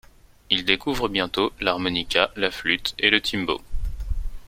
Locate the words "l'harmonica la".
1.59-2.49